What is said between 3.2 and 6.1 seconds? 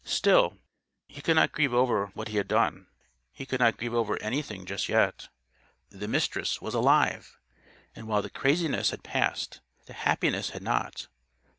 He could not grieve over anything just yet. The